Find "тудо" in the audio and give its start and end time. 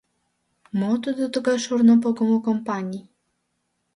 1.03-1.23